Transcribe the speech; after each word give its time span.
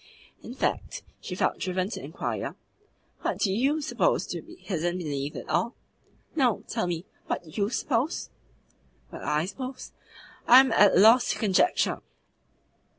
In 0.41 0.55
fact, 0.55 1.03
she 1.19 1.35
felt 1.35 1.59
driven 1.59 1.87
to 1.91 2.03
inquire: 2.03 2.55
"What 3.21 3.37
do 3.37 3.51
YOU 3.53 3.81
suppose 3.81 4.25
to 4.25 4.41
be 4.41 4.55
hidden 4.55 4.97
beneath 4.97 5.35
it 5.35 5.47
all?" 5.47 5.75
"No; 6.35 6.63
tell 6.67 6.87
me 6.87 7.05
what 7.27 7.55
YOU 7.55 7.69
suppose?" 7.69 8.31
"What 9.11 9.23
I 9.23 9.45
suppose? 9.45 9.91
I 10.47 10.59
am 10.59 10.71
at 10.71 10.93
a 10.95 10.99
loss 10.99 11.29
to 11.33 11.37
conjecture." 11.37 12.01